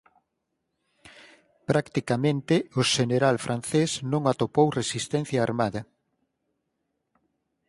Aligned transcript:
Practicamente 1.69 2.55
o 2.79 2.81
xeneral 2.93 3.35
francés 3.45 3.91
non 4.11 4.21
atopou 4.31 4.67
resistencia 4.79 5.39
armada. 5.47 5.81